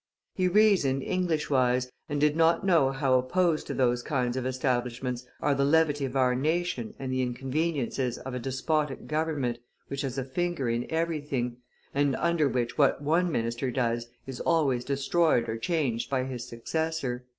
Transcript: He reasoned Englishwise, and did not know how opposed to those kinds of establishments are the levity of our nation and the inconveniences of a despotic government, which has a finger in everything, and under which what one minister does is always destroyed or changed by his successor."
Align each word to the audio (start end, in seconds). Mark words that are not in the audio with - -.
He 0.33 0.47
reasoned 0.47 1.03
Englishwise, 1.03 1.91
and 2.09 2.19
did 2.19 2.35
not 2.35 2.65
know 2.65 2.89
how 2.89 3.19
opposed 3.19 3.67
to 3.67 3.75
those 3.75 4.01
kinds 4.01 4.35
of 4.35 4.47
establishments 4.47 5.27
are 5.39 5.53
the 5.53 5.63
levity 5.63 6.05
of 6.05 6.15
our 6.15 6.33
nation 6.33 6.95
and 6.97 7.13
the 7.13 7.21
inconveniences 7.21 8.17
of 8.17 8.33
a 8.33 8.39
despotic 8.39 9.05
government, 9.05 9.59
which 9.89 10.01
has 10.01 10.17
a 10.17 10.23
finger 10.25 10.67
in 10.67 10.87
everything, 10.89 11.57
and 11.93 12.15
under 12.15 12.49
which 12.49 12.79
what 12.79 13.03
one 13.03 13.31
minister 13.31 13.69
does 13.69 14.07
is 14.25 14.39
always 14.39 14.83
destroyed 14.83 15.47
or 15.47 15.59
changed 15.59 16.09
by 16.09 16.23
his 16.23 16.47
successor." 16.47 17.23